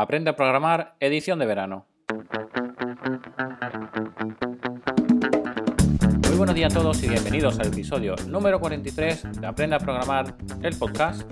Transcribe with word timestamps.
Aprende 0.00 0.30
a 0.30 0.36
programar, 0.36 0.94
edición 1.00 1.40
de 1.40 1.46
verano. 1.46 1.84
Muy 6.22 6.36
buenos 6.36 6.54
días 6.54 6.72
a 6.72 6.78
todos 6.78 7.02
y 7.02 7.08
bienvenidos 7.08 7.58
al 7.58 7.66
episodio 7.66 8.14
número 8.28 8.60
43 8.60 9.40
de 9.40 9.46
Aprende 9.48 9.74
a 9.74 9.80
programar, 9.80 10.36
el 10.62 10.78
podcast. 10.78 11.28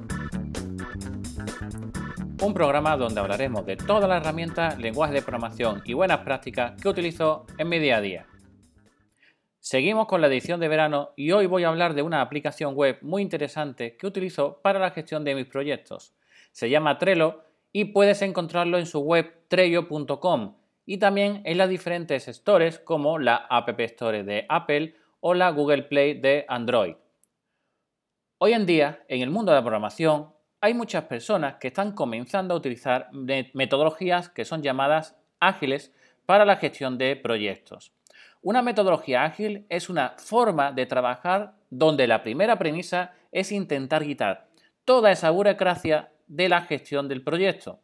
Un 2.43 2.55
programa 2.55 2.97
donde 2.97 3.21
hablaremos 3.21 3.65
de 3.67 3.77
todas 3.77 4.09
las 4.09 4.21
herramientas, 4.21 4.77
lenguajes 4.79 5.15
de 5.15 5.23
programación 5.23 5.83
y 5.85 5.93
buenas 5.93 6.19
prácticas 6.25 6.73
que 6.83 6.89
utilizo 6.89 7.47
en 7.59 7.69
mi 7.69 7.79
día 7.79 7.99
a 7.99 8.01
día. 8.01 8.27
Seguimos 9.61 10.09
con 10.09 10.21
la 10.21 10.27
edición 10.27 10.59
de 10.59 10.67
verano 10.67 11.11
y 11.15 11.31
hoy 11.31 11.47
voy 11.47 11.63
a 11.63 11.69
hablar 11.69 11.95
de 11.95 12.03
una 12.03 12.21
aplicación 12.21 12.75
web 12.75 12.99
muy 13.01 13.23
interesante 13.23 13.97
que 13.97 14.09
utilizo 14.09 14.61
para 14.61 14.81
la 14.81 14.91
gestión 14.91 15.23
de 15.23 15.37
mis 15.37 15.47
proyectos. 15.47 16.17
Se 16.51 16.69
llama 16.69 16.99
Trello 16.99 17.47
y 17.73 17.87
puedes 17.87 18.23
encontrarlo 18.23 18.79
en 18.79 18.87
su 18.87 19.01
web 19.01 19.33
trello.com 19.49 20.57
y 20.87 20.99
también 20.99 21.43
en 21.45 21.59
las 21.59 21.69
diferentes 21.69 22.27
stores 22.27 22.79
como 22.79 23.19
la 23.19 23.37
App 23.37 23.79
Store 23.81 24.23
de 24.23 24.47
Apple 24.49 24.95
o 25.21 25.35
la 25.35 25.51
Google 25.51 25.83
Play 25.83 26.21
de 26.21 26.45
Android. 26.49 26.95
Hoy 28.39 28.53
en 28.53 28.67
día, 28.67 29.05
en 29.09 29.23
el 29.23 29.31
mundo 29.31 29.51
de 29.51 29.59
la 29.59 29.63
programación, 29.63 30.33
hay 30.61 30.75
muchas 30.75 31.05
personas 31.05 31.57
que 31.57 31.69
están 31.69 31.93
comenzando 31.93 32.55
a 32.55 32.57
utilizar 32.57 33.09
metodologías 33.13 34.29
que 34.29 34.45
son 34.45 34.63
llamadas 34.63 35.17
ágiles 35.41 35.93
para 36.27 36.45
la 36.45 36.57
gestión 36.57 36.99
de 36.99 37.17
proyectos. 37.17 37.93
Una 38.43 38.63
metodología 38.63 39.25
ágil 39.25 39.67
es 39.69 39.89
una 39.89 40.15
forma 40.19 40.73
de 40.73 40.87
trabajar 40.87 41.55
donde 41.71 42.07
la 42.07 42.23
primera 42.23 42.59
premisa 42.59 43.13
es 43.33 43.53
intentar 43.53 44.05
quitar 44.05 44.49
toda 44.85 45.11
esa 45.11 45.31
burocracia 45.31 46.11
de 46.27 46.49
la 46.49 46.63
gestión 46.63 47.09
del 47.09 47.23
proyecto. 47.23 47.81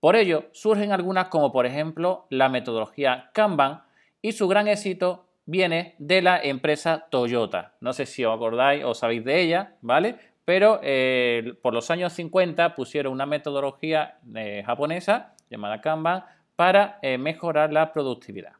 Por 0.00 0.16
ello, 0.16 0.46
surgen 0.52 0.92
algunas 0.92 1.28
como 1.28 1.52
por 1.52 1.66
ejemplo 1.66 2.26
la 2.30 2.48
metodología 2.48 3.30
Kanban 3.34 3.82
y 4.22 4.32
su 4.32 4.48
gran 4.48 4.66
éxito 4.68 5.26
viene 5.44 5.94
de 5.98 6.22
la 6.22 6.42
empresa 6.42 7.06
Toyota. 7.10 7.74
No 7.80 7.92
sé 7.92 8.06
si 8.06 8.24
os 8.24 8.34
acordáis 8.34 8.84
o 8.84 8.94
sabéis 8.94 9.24
de 9.24 9.40
ella, 9.40 9.76
¿vale? 9.82 10.16
Pero 10.44 10.80
eh, 10.82 11.54
por 11.62 11.74
los 11.74 11.90
años 11.90 12.12
50 12.14 12.74
pusieron 12.74 13.12
una 13.12 13.26
metodología 13.26 14.18
eh, 14.34 14.62
japonesa 14.64 15.34
llamada 15.50 15.80
Kanban 15.80 16.24
para 16.56 16.98
eh, 17.02 17.18
mejorar 17.18 17.72
la 17.72 17.92
productividad. 17.92 18.52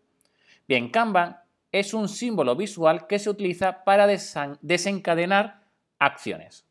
Bien, 0.67 0.91
Kanban 0.91 1.39
es 1.73 1.95
un 1.95 2.09
símbolo 2.09 2.57
visual 2.57 3.07
que 3.07 3.19
se 3.19 3.31
utiliza 3.31 3.85
para 3.85 4.07
desencadenar 4.07 5.63
acciones. 5.99 6.67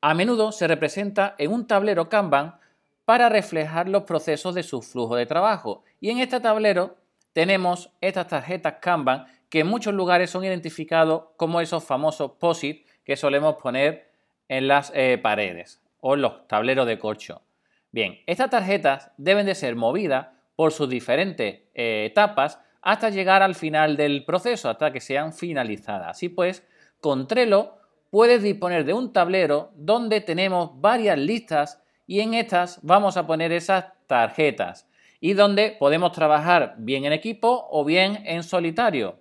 A 0.00 0.14
menudo 0.14 0.50
se 0.52 0.66
representa 0.66 1.34
en 1.36 1.52
un 1.52 1.66
tablero 1.66 2.08
Kanban 2.08 2.58
para 3.04 3.28
reflejar 3.28 3.88
los 3.88 4.04
procesos 4.04 4.54
de 4.54 4.62
su 4.62 4.80
flujo 4.82 5.16
de 5.16 5.26
trabajo. 5.26 5.84
Y 6.00 6.10
en 6.10 6.20
este 6.20 6.40
tablero 6.40 6.96
tenemos 7.32 7.90
estas 8.00 8.28
tarjetas 8.28 8.76
Kanban 8.80 9.26
que 9.50 9.60
en 9.60 9.66
muchos 9.66 9.92
lugares 9.92 10.30
son 10.30 10.44
identificados 10.44 11.24
como 11.36 11.60
esos 11.60 11.84
famosos 11.84 12.32
POSIT 12.38 12.86
que 13.04 13.16
solemos 13.16 13.56
poner 13.56 14.10
en 14.48 14.68
las 14.68 14.92
eh, 14.94 15.18
paredes 15.18 15.82
o 16.00 16.14
en 16.14 16.22
los 16.22 16.46
tableros 16.46 16.86
de 16.86 16.98
corcho. 16.98 17.42
Bien, 17.90 18.20
estas 18.26 18.50
tarjetas 18.50 19.10
deben 19.16 19.46
de 19.46 19.54
ser 19.54 19.76
movidas 19.76 20.28
por 20.56 20.72
sus 20.72 20.88
diferentes 20.88 21.62
eh, 21.74 22.06
etapas 22.06 22.60
hasta 22.80 23.10
llegar 23.10 23.42
al 23.42 23.54
final 23.54 23.96
del 23.96 24.24
proceso, 24.24 24.70
hasta 24.70 24.92
que 24.92 25.00
sean 25.00 25.34
finalizadas. 25.34 26.10
Así 26.10 26.28
pues, 26.28 26.66
con 27.00 27.26
Trello 27.26 27.79
puedes 28.10 28.42
disponer 28.42 28.84
de 28.84 28.92
un 28.92 29.12
tablero 29.12 29.70
donde 29.76 30.20
tenemos 30.20 30.80
varias 30.80 31.18
listas 31.18 31.82
y 32.06 32.20
en 32.20 32.34
estas 32.34 32.80
vamos 32.82 33.16
a 33.16 33.26
poner 33.26 33.52
esas 33.52 33.86
tarjetas 34.06 34.88
y 35.20 35.34
donde 35.34 35.76
podemos 35.78 36.12
trabajar 36.12 36.74
bien 36.78 37.04
en 37.04 37.12
equipo 37.12 37.68
o 37.70 37.84
bien 37.84 38.22
en 38.24 38.42
solitario. 38.42 39.18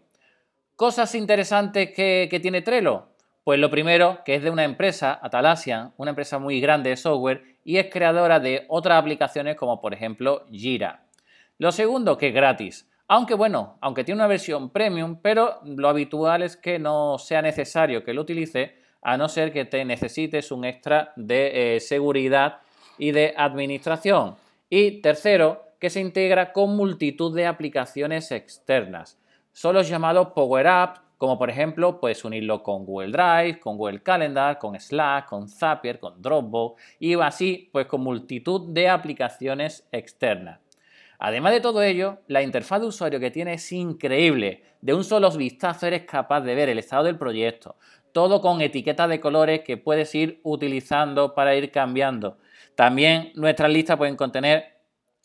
Cosas 0.75 1.13
interesantes 1.13 1.91
que, 1.91 2.39
tiene 2.41 2.61
Trello. 2.61 3.09
Pues 3.43 3.59
lo 3.59 3.69
primero, 3.69 4.19
que 4.23 4.35
es 4.35 4.43
de 4.43 4.49
una 4.49 4.63
empresa, 4.63 5.19
Atalassian, 5.21 5.93
una 5.97 6.11
empresa 6.11 6.39
muy 6.39 6.61
grande 6.61 6.91
de 6.91 6.97
software 6.97 7.57
y 7.63 7.77
es 7.77 7.87
creadora 7.91 8.39
de 8.39 8.65
otras 8.69 8.99
aplicaciones 8.99 9.55
como 9.55 9.81
por 9.81 9.93
ejemplo 9.93 10.45
Jira. 10.51 11.03
Lo 11.57 11.71
segundo, 11.71 12.17
que 12.17 12.29
es 12.29 12.33
gratis. 12.33 12.89
Aunque 13.07 13.33
bueno, 13.33 13.77
aunque 13.81 14.03
tiene 14.03 14.19
una 14.19 14.27
versión 14.27 14.69
premium, 14.69 15.19
pero 15.21 15.59
lo 15.65 15.89
habitual 15.89 16.43
es 16.43 16.55
que 16.55 16.79
no 16.79 17.17
sea 17.17 17.41
necesario 17.41 18.03
que 18.03 18.13
lo 18.13 18.21
utilice 18.21 18.78
a 19.01 19.17
no 19.17 19.29
ser 19.29 19.51
que 19.51 19.65
te 19.65 19.83
necesites 19.85 20.51
un 20.51 20.65
extra 20.65 21.13
de 21.15 21.75
eh, 21.75 21.79
seguridad 21.79 22.59
y 22.97 23.11
de 23.11 23.33
administración. 23.37 24.35
Y 24.69 25.01
tercero, 25.01 25.63
que 25.79 25.89
se 25.89 26.01
integra 26.01 26.51
con 26.51 26.75
multitud 26.75 27.33
de 27.35 27.47
aplicaciones 27.47 28.31
externas. 28.31 29.17
Son 29.53 29.73
los 29.73 29.87
llamados 29.87 30.29
Power 30.29 30.67
Apps, 30.67 31.01
como 31.17 31.37
por 31.37 31.49
ejemplo, 31.49 31.99
puedes 31.99 32.23
unirlo 32.23 32.63
con 32.63 32.85
Google 32.85 33.11
Drive, 33.11 33.59
con 33.59 33.75
Google 33.77 34.01
Calendar, 34.01 34.57
con 34.57 34.79
Slack, 34.79 35.27
con 35.27 35.49
Zapier, 35.49 35.99
con 35.99 36.21
Dropbox 36.21 36.81
y 36.97 37.13
así, 37.15 37.69
pues 37.73 37.87
con 37.87 38.01
multitud 38.01 38.69
de 38.69 38.87
aplicaciones 38.87 39.85
externas. 39.91 40.61
Además 41.21 41.51
de 41.51 41.59
todo 41.59 41.81
ello, 41.81 42.19
la 42.27 42.41
interfaz 42.41 42.79
de 42.79 42.87
usuario 42.87 43.19
que 43.19 43.31
tiene 43.31 43.55
es 43.55 43.71
increíble. 43.73 44.63
De 44.79 44.93
un 44.93 45.03
solo 45.03 45.29
vistazo 45.31 45.87
eres 45.87 46.03
capaz 46.03 46.39
de 46.39 46.55
ver 46.55 46.69
el 46.69 46.79
estado 46.79 47.03
del 47.03 47.17
proyecto, 47.17 47.75
todo 48.11 48.41
con 48.41 48.61
etiquetas 48.61 49.09
de 49.09 49.19
colores 49.19 49.61
que 49.61 49.77
puedes 49.77 50.13
ir 50.15 50.39
utilizando 50.43 51.33
para 51.35 51.55
ir 51.55 51.71
cambiando. 51.71 52.37
También 52.75 53.31
nuestras 53.35 53.71
listas 53.71 53.97
pueden 53.97 54.15
contener 54.15 54.79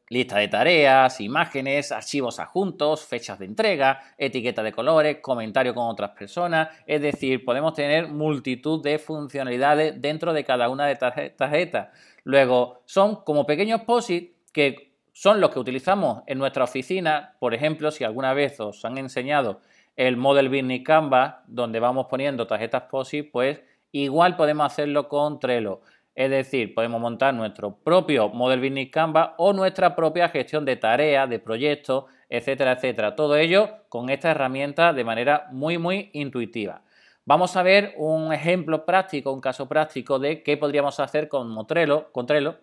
lista 0.08 0.38
de 0.38 0.48
tareas, 0.48 1.20
imágenes, 1.20 1.90
archivos 1.90 2.38
adjuntos, 2.38 3.04
fechas 3.04 3.38
de 3.38 3.46
entrega, 3.46 4.00
etiqueta 4.18 4.62
de 4.62 4.72
colores, 4.72 5.18
comentario 5.20 5.74
con 5.74 5.88
otras 5.88 6.10
personas, 6.10 6.68
es 6.86 7.00
decir, 7.00 7.44
podemos 7.44 7.74
tener 7.74 8.08
multitud 8.08 8.82
de 8.82 8.98
funcionalidades 8.98 10.00
dentro 10.00 10.32
de 10.32 10.44
cada 10.44 10.68
una 10.68 10.86
de 10.86 10.96
tarjetas. 10.96 11.88
Luego, 12.24 12.82
son 12.84 13.24
como 13.24 13.46
pequeños 13.46 13.82
POSIT 13.82 14.34
que 14.52 14.94
son 15.12 15.40
los 15.40 15.50
que 15.50 15.60
utilizamos 15.60 16.22
en 16.26 16.38
nuestra 16.38 16.64
oficina, 16.64 17.34
por 17.38 17.54
ejemplo, 17.54 17.90
si 17.90 18.04
alguna 18.04 18.34
vez 18.34 18.58
os 18.60 18.84
han 18.84 18.98
enseñado 18.98 19.60
el 19.96 20.16
Model 20.16 20.48
Business 20.48 20.82
Canvas, 20.84 21.36
donde 21.46 21.80
vamos 21.80 22.06
poniendo 22.08 22.46
tarjetas 22.46 22.84
POSIT, 22.90 23.30
pues 23.30 23.60
igual 23.92 24.36
podemos 24.36 24.66
hacerlo 24.66 25.08
con 25.08 25.38
Trello. 25.38 25.80
Es 26.14 26.30
decir, 26.30 26.74
podemos 26.74 27.00
montar 27.00 27.34
nuestro 27.34 27.76
propio 27.76 28.28
Model 28.28 28.60
Business 28.60 28.90
Canvas 28.90 29.30
o 29.36 29.52
nuestra 29.52 29.96
propia 29.96 30.28
gestión 30.28 30.64
de 30.64 30.76
tareas, 30.76 31.28
de 31.28 31.38
proyectos, 31.38 32.04
etcétera, 32.28 32.72
etcétera. 32.72 33.16
Todo 33.16 33.36
ello 33.36 33.70
con 33.88 34.10
esta 34.10 34.30
herramienta 34.30 34.92
de 34.92 35.04
manera 35.04 35.48
muy, 35.50 35.78
muy 35.78 36.10
intuitiva. 36.12 36.82
Vamos 37.26 37.56
a 37.56 37.62
ver 37.62 37.94
un 37.96 38.32
ejemplo 38.32 38.84
práctico, 38.84 39.32
un 39.32 39.40
caso 39.40 39.66
práctico 39.66 40.18
de 40.18 40.42
qué 40.42 40.56
podríamos 40.56 41.00
hacer 41.00 41.28
con 41.28 41.66
Trello, 41.66 42.12
con 42.12 42.26
Trello 42.26 42.58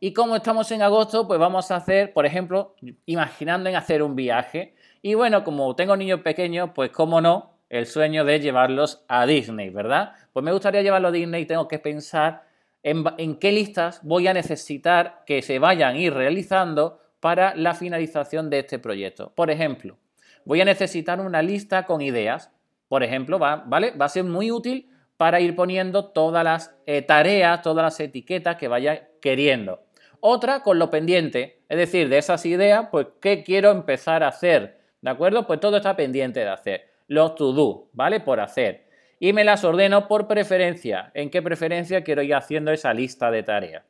y 0.00 0.12
como 0.12 0.36
estamos 0.36 0.70
en 0.70 0.82
agosto, 0.82 1.26
pues 1.26 1.40
vamos 1.40 1.70
a 1.70 1.76
hacer, 1.76 2.12
por 2.12 2.24
ejemplo, 2.24 2.74
imaginando 3.06 3.68
en 3.68 3.76
hacer 3.76 4.02
un 4.02 4.14
viaje. 4.14 4.74
Y 5.02 5.14
bueno, 5.14 5.42
como 5.44 5.74
tengo 5.74 5.96
niños 5.96 6.20
pequeños, 6.20 6.70
pues 6.74 6.90
cómo 6.90 7.20
no, 7.20 7.58
el 7.68 7.86
sueño 7.86 8.24
de 8.24 8.40
llevarlos 8.40 9.04
a 9.08 9.26
Disney, 9.26 9.70
¿verdad? 9.70 10.12
Pues 10.32 10.44
me 10.44 10.52
gustaría 10.52 10.82
llevarlos 10.82 11.10
a 11.10 11.12
Disney 11.12 11.42
y 11.42 11.46
tengo 11.46 11.66
que 11.66 11.78
pensar 11.78 12.44
en, 12.82 13.36
qué 13.36 13.52
listas 13.52 14.00
voy 14.04 14.28
a 14.28 14.34
necesitar 14.34 15.22
que 15.26 15.42
se 15.42 15.58
vayan 15.58 15.96
a 15.96 15.98
ir 15.98 16.14
realizando 16.14 17.00
para 17.20 17.54
la 17.56 17.74
finalización 17.74 18.50
de 18.50 18.60
este 18.60 18.78
proyecto. 18.78 19.32
Por 19.34 19.50
ejemplo, 19.50 19.98
voy 20.44 20.60
a 20.60 20.64
necesitar 20.64 21.20
una 21.20 21.42
lista 21.42 21.84
con 21.86 22.00
ideas. 22.00 22.52
Por 22.88 23.02
ejemplo, 23.02 23.38
va, 23.38 23.56
¿vale? 23.66 23.90
Va 23.90 24.06
a 24.06 24.08
ser 24.08 24.24
muy 24.24 24.50
útil 24.50 24.88
para 25.16 25.40
ir 25.40 25.56
poniendo 25.56 26.06
todas 26.06 26.44
las 26.44 26.74
eh, 26.86 27.02
tareas, 27.02 27.60
todas 27.60 27.82
las 27.82 28.00
etiquetas 28.00 28.56
que 28.56 28.68
vaya 28.68 29.08
queriendo. 29.20 29.80
Otra 30.20 30.62
con 30.62 30.78
lo 30.78 30.90
pendiente, 30.90 31.62
es 31.68 31.78
decir, 31.78 32.08
de 32.08 32.18
esas 32.18 32.44
ideas, 32.46 32.88
pues, 32.90 33.06
¿qué 33.20 33.42
quiero 33.42 33.70
empezar 33.70 34.22
a 34.22 34.28
hacer? 34.28 34.80
¿De 35.00 35.10
acuerdo? 35.10 35.46
Pues 35.46 35.60
todo 35.60 35.76
está 35.76 35.94
pendiente 35.96 36.40
de 36.40 36.48
hacer. 36.48 36.90
Los 37.06 37.34
to-do, 37.36 37.88
¿vale? 37.92 38.20
Por 38.20 38.40
hacer. 38.40 38.88
Y 39.20 39.32
me 39.32 39.44
las 39.44 39.64
ordeno 39.64 40.08
por 40.08 40.26
preferencia. 40.26 41.10
¿En 41.14 41.30
qué 41.30 41.42
preferencia 41.42 42.02
quiero 42.04 42.22
ir 42.22 42.34
haciendo 42.34 42.72
esa 42.72 42.92
lista 42.92 43.30
de 43.30 43.42
tareas? 43.42 43.84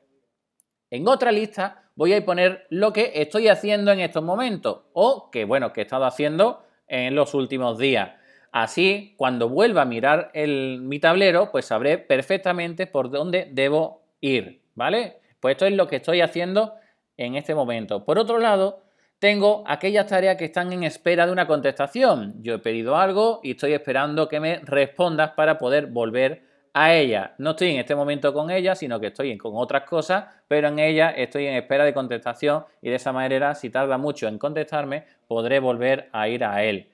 En 0.91 1.07
otra 1.09 1.33
lista 1.33 1.91
voy 1.97 2.15
a 2.15 2.25
poner 2.25 2.67
lo 2.71 2.93
que 2.93 3.13
estoy 3.17 3.49
haciendo 3.49 3.93
en 3.93 4.01
estos 4.01 4.23
momentos 4.23 4.85
o 4.93 5.31
que, 5.31 5.45
bueno, 5.45 5.73
que 5.73 5.81
he 5.81 5.85
estado 5.85 6.05
haciendo 6.05 6.65
en 6.87 7.15
los 7.15 7.35
últimos 7.35 7.79
días. 7.79 8.13
Así, 8.53 9.15
cuando 9.19 9.49
vuelva 9.49 9.83
a 9.83 9.85
mirar 9.85 10.31
mi 10.35 10.99
tablero, 10.99 11.51
pues 11.53 11.67
sabré 11.67 11.99
perfectamente 11.99 12.87
por 12.87 13.11
dónde 13.11 13.49
debo 13.53 14.03
ir, 14.21 14.63
¿vale? 14.75 15.21
Pues 15.41 15.53
esto 15.53 15.67
es 15.67 15.73
lo 15.73 15.87
que 15.87 15.97
estoy 15.97 16.21
haciendo 16.21 16.75
en 17.17 17.35
este 17.35 17.55
momento. 17.55 18.05
Por 18.05 18.19
otro 18.19 18.39
lado, 18.39 18.83
tengo 19.19 19.65
aquellas 19.67 20.07
tareas 20.07 20.37
que 20.37 20.45
están 20.45 20.73
en 20.73 20.85
espera 20.85 21.27
de 21.27 21.33
una 21.33 21.47
contestación. 21.47 22.35
Yo 22.43 22.55
he 22.55 22.59
pedido 22.59 22.97
algo 22.97 23.41
y 23.43 23.53
estoy 23.53 23.73
esperando 23.73 24.29
que 24.29 24.41
me 24.41 24.61
respondas 24.63 25.33
para 25.33 25.59
poder 25.59 25.87
volver 25.87 26.43
a 26.73 26.95
ella. 26.95 27.35
No 27.39 27.51
estoy 27.51 27.71
en 27.71 27.81
este 27.81 27.97
momento 27.97 28.33
con 28.33 28.51
ella, 28.51 28.77
sino 28.77 29.01
que 29.01 29.09
estoy 29.09 29.37
con 29.37 29.53
otras 29.57 29.83
cosas, 29.83 30.27
pero 30.47 30.69
en 30.69 30.79
ella 30.79 31.11
estoy 31.11 31.47
en 31.47 31.57
espera 31.57 31.85
de 31.85 31.93
contestación 31.93 32.65
y 32.81 32.91
de 32.91 32.97
esa 32.97 33.13
manera, 33.13 33.57
si 33.57 33.71
tarda 33.71 33.99
mucho 33.99 34.29
en 34.29 34.39
contestarme, 34.39 35.05
podré 35.27 35.59
volver 35.59 36.09
a 36.13 36.29
ir 36.29 36.45
a 36.45 36.63
él. 36.63 36.89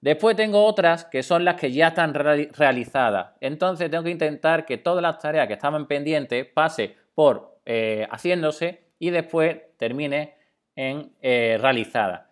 Después 0.00 0.36
tengo 0.36 0.64
otras 0.64 1.06
que 1.06 1.22
son 1.22 1.44
las 1.44 1.56
que 1.56 1.72
ya 1.72 1.88
están 1.88 2.12
realizadas. 2.14 3.32
Entonces 3.40 3.90
tengo 3.90 4.04
que 4.04 4.10
intentar 4.10 4.66
que 4.66 4.76
todas 4.76 5.02
las 5.02 5.18
tareas 5.18 5.48
que 5.48 5.54
estaban 5.54 5.86
pendientes 5.86 6.46
pase 6.46 6.94
por 7.14 7.53
eh, 7.66 8.06
haciéndose 8.10 8.84
y 8.98 9.10
después 9.10 9.56
termine 9.76 10.34
en 10.76 11.12
eh, 11.20 11.58
realizada. 11.60 12.30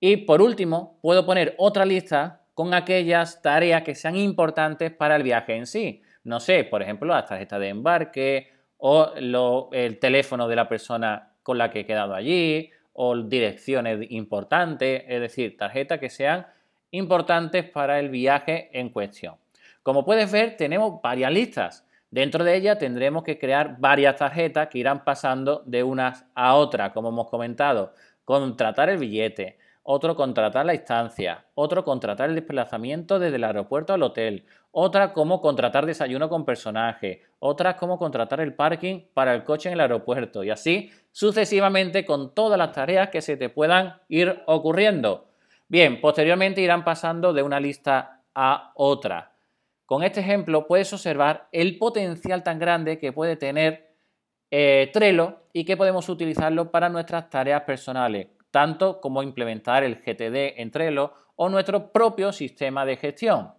Y 0.00 0.18
por 0.18 0.42
último, 0.42 0.98
puedo 1.02 1.24
poner 1.24 1.54
otra 1.58 1.84
lista 1.84 2.42
con 2.54 2.74
aquellas 2.74 3.40
tareas 3.42 3.82
que 3.82 3.94
sean 3.94 4.16
importantes 4.16 4.90
para 4.90 5.16
el 5.16 5.22
viaje 5.22 5.54
en 5.54 5.66
sí. 5.66 6.02
No 6.24 6.40
sé, 6.40 6.64
por 6.64 6.82
ejemplo, 6.82 7.12
la 7.12 7.24
tarjeta 7.24 7.58
de 7.58 7.68
embarque 7.68 8.52
o 8.76 9.12
el 9.72 9.98
teléfono 9.98 10.48
de 10.48 10.56
la 10.56 10.68
persona 10.68 11.34
con 11.42 11.58
la 11.58 11.70
que 11.70 11.80
he 11.80 11.86
quedado 11.86 12.14
allí 12.14 12.70
o 12.92 13.16
direcciones 13.16 14.10
importantes, 14.10 15.04
es 15.06 15.20
decir, 15.20 15.56
tarjetas 15.56 15.98
que 15.98 16.10
sean 16.10 16.46
importantes 16.90 17.64
para 17.64 17.98
el 17.98 18.10
viaje 18.10 18.70
en 18.72 18.90
cuestión. 18.90 19.36
Como 19.82 20.04
puedes 20.04 20.30
ver, 20.30 20.56
tenemos 20.56 21.00
varias 21.02 21.32
listas. 21.32 21.88
Dentro 22.12 22.44
de 22.44 22.54
ellas 22.54 22.78
tendremos 22.78 23.24
que 23.24 23.38
crear 23.38 23.76
varias 23.78 24.16
tarjetas 24.16 24.68
que 24.68 24.76
irán 24.76 25.02
pasando 25.02 25.62
de 25.64 25.82
unas 25.82 26.26
a 26.34 26.56
otras, 26.56 26.92
como 26.92 27.08
hemos 27.08 27.30
comentado. 27.30 27.94
Contratar 28.26 28.90
el 28.90 28.98
billete, 28.98 29.56
otro 29.82 30.14
contratar 30.14 30.66
la 30.66 30.74
instancia, 30.74 31.46
otro 31.54 31.86
contratar 31.86 32.28
el 32.28 32.34
desplazamiento 32.34 33.18
desde 33.18 33.36
el 33.36 33.44
aeropuerto 33.44 33.94
al 33.94 34.02
hotel, 34.02 34.44
otra 34.72 35.14
como 35.14 35.40
contratar 35.40 35.86
desayuno 35.86 36.28
con 36.28 36.44
personaje, 36.44 37.22
otra 37.38 37.78
como 37.78 37.98
contratar 37.98 38.42
el 38.42 38.52
parking 38.52 39.00
para 39.14 39.34
el 39.34 39.42
coche 39.42 39.70
en 39.70 39.72
el 39.72 39.80
aeropuerto 39.80 40.44
y 40.44 40.50
así 40.50 40.90
sucesivamente 41.12 42.04
con 42.04 42.34
todas 42.34 42.58
las 42.58 42.72
tareas 42.72 43.08
que 43.08 43.22
se 43.22 43.38
te 43.38 43.48
puedan 43.48 43.94
ir 44.08 44.42
ocurriendo. 44.44 45.28
Bien, 45.66 45.98
posteriormente 45.98 46.60
irán 46.60 46.84
pasando 46.84 47.32
de 47.32 47.42
una 47.42 47.58
lista 47.58 48.20
a 48.34 48.72
otra. 48.74 49.31
Con 49.92 50.02
este 50.02 50.20
ejemplo 50.20 50.66
puedes 50.66 50.90
observar 50.94 51.48
el 51.52 51.76
potencial 51.76 52.42
tan 52.42 52.58
grande 52.58 52.98
que 52.98 53.12
puede 53.12 53.36
tener 53.36 53.94
eh, 54.50 54.88
Trello 54.90 55.42
y 55.52 55.66
que 55.66 55.76
podemos 55.76 56.08
utilizarlo 56.08 56.70
para 56.70 56.88
nuestras 56.88 57.28
tareas 57.28 57.60
personales 57.64 58.28
tanto 58.50 59.02
como 59.02 59.22
implementar 59.22 59.84
el 59.84 59.96
GTD 59.96 60.58
en 60.58 60.70
Trello 60.70 61.12
o 61.36 61.50
nuestro 61.50 61.92
propio 61.92 62.32
sistema 62.32 62.86
de 62.86 62.96
gestión. 62.96 63.52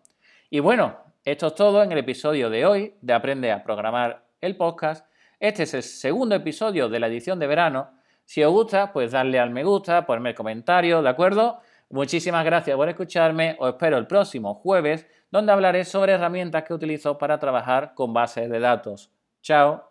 Y 0.50 0.59
bueno, 0.59 0.97
esto 1.24 1.45
es 1.45 1.53
todo 1.53 1.83
en 1.83 1.91
el 1.91 2.00
episodio 2.00 2.50
de 2.50 2.65
hoy 2.65 2.95
de 3.00 3.13
Aprende 3.13 3.51
a 3.51 3.63
Programar 3.63 4.25
el 4.41 4.57
podcast. 4.57 5.06
Este 5.39 5.62
es 5.62 5.75
el 5.75 5.83
segundo 5.83 6.33
episodio 6.33 6.89
de 6.89 7.00
la 7.00 7.09
edición 7.09 7.38
de 7.38 7.45
verano. 7.45 7.91
Si 8.25 8.44
os 8.44 8.51
gusta, 8.51 8.91
pues 8.91 9.12
darle 9.12 9.38
al 9.38 9.51
me 9.51 9.63
gusta, 9.63 10.03
ponerme 10.07 10.29
el 10.29 10.36
comentario, 10.36 11.03
¿de 11.03 11.09
acuerdo? 11.09 11.59
Muchísimas 11.91 12.44
gracias 12.44 12.75
por 12.75 12.89
escucharme. 12.89 13.56
Os 13.59 13.69
espero 13.69 14.00
el 14.00 14.07
próximo 14.07 14.56
jueves, 14.56 15.06
donde 15.33 15.51
hablaré 15.51 15.83
sobre 15.83 16.13
herramientas 16.13 16.63
que 16.63 16.75
utilizo 16.75 17.18
para 17.18 17.39
trabajar 17.39 17.95
con 17.95 18.13
bases 18.13 18.47
de 18.51 18.59
datos. 18.59 19.09
Chao. 19.41 19.83